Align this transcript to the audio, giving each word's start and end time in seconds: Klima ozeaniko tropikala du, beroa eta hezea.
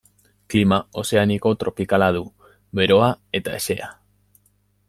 Klima 0.53 0.79
ozeaniko 1.01 1.51
tropikala 1.65 2.09
du, 2.17 2.25
beroa 2.81 3.13
eta 3.41 3.57
hezea. 3.59 3.93